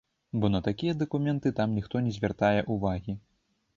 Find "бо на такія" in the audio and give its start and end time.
0.43-0.95